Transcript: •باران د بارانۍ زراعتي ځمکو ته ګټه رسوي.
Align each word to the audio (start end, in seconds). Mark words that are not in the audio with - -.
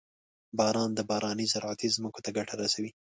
•باران 0.57 0.89
د 0.95 0.99
بارانۍ 1.09 1.45
زراعتي 1.53 1.87
ځمکو 1.95 2.19
ته 2.25 2.29
ګټه 2.37 2.53
رسوي. 2.61 2.91